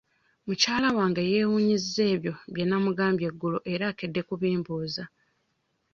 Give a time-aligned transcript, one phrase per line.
[0.45, 5.03] Mukyala wange yeewuunyizza ebyo bye namugambye eggulo era akedde kubimbuuza.